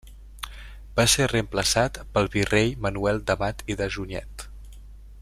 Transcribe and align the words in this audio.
Va 0.99 1.05
ser 1.15 1.27
reemplaçat 1.33 2.01
pel 2.15 2.31
virrei 2.37 2.73
Manuel 2.87 3.23
d'Amat 3.29 3.63
i 3.75 3.81
de 3.83 3.93
Junyent. 3.97 4.37